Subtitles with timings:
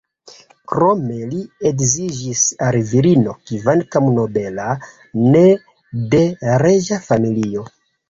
[0.69, 1.41] Krome li
[1.71, 4.69] edziĝis al virino, kvankam nobela,
[5.31, 5.47] ne
[6.17, 6.27] de
[6.67, 7.73] reĝa familio.